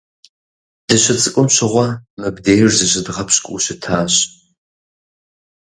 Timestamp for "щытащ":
3.63-4.13